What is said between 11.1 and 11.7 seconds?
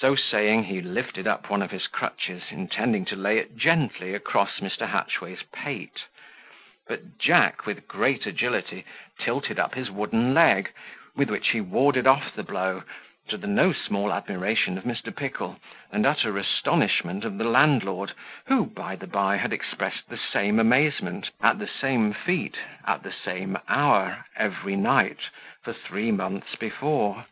with which he